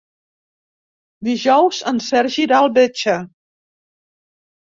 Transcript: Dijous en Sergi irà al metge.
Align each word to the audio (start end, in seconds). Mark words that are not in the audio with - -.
Dijous 1.27 1.81
en 1.91 2.01
Sergi 2.07 2.41
irà 2.45 2.57
al 2.61 2.71
metge. 2.79 3.17